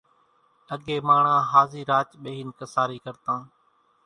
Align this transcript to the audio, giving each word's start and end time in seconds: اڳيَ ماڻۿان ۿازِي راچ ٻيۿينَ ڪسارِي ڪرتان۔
اڳيَ 0.73 0.95
ماڻۿان 1.07 1.41
ۿازِي 1.51 1.81
راچ 1.91 2.09
ٻيۿينَ 2.21 2.47
ڪسارِي 2.59 2.97
ڪرتان۔ 3.05 3.39